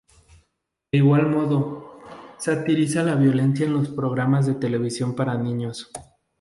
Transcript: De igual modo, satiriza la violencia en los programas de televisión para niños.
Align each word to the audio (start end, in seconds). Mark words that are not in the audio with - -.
De 0.91 0.97
igual 0.97 1.29
modo, 1.29 2.01
satiriza 2.39 3.03
la 3.03 3.13
violencia 3.13 3.67
en 3.67 3.73
los 3.73 3.89
programas 3.89 4.47
de 4.47 4.55
televisión 4.55 5.15
para 5.15 5.37
niños. 5.37 5.91